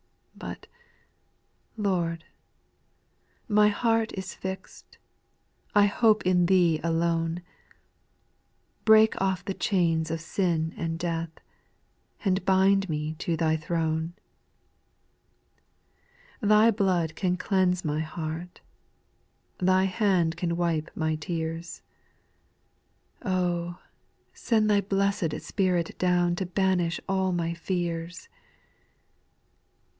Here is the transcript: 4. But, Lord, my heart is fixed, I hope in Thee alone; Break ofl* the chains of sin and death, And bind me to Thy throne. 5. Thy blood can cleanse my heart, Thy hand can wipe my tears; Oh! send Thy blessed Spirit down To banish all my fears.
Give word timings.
4. 0.39 0.49
But, 0.49 0.67
Lord, 1.77 2.23
my 3.47 3.67
heart 3.67 4.11
is 4.15 4.33
fixed, 4.33 4.97
I 5.75 5.85
hope 5.85 6.25
in 6.25 6.47
Thee 6.47 6.79
alone; 6.83 7.43
Break 8.83 9.13
ofl* 9.15 9.43
the 9.45 9.53
chains 9.53 10.09
of 10.09 10.19
sin 10.19 10.73
and 10.75 10.97
death, 10.97 11.29
And 12.25 12.43
bind 12.43 12.89
me 12.89 13.13
to 13.19 13.37
Thy 13.37 13.55
throne. 13.55 14.15
5. 16.39 16.49
Thy 16.49 16.71
blood 16.71 17.15
can 17.15 17.37
cleanse 17.37 17.85
my 17.85 17.99
heart, 17.99 18.61
Thy 19.59 19.83
hand 19.83 20.35
can 20.35 20.57
wipe 20.57 20.89
my 20.95 21.13
tears; 21.13 21.83
Oh! 23.21 23.79
send 24.33 24.67
Thy 24.71 24.81
blessed 24.81 25.39
Spirit 25.41 25.95
down 25.99 26.35
To 26.37 26.47
banish 26.47 26.99
all 27.07 27.31
my 27.31 27.53
fears. 27.53 28.27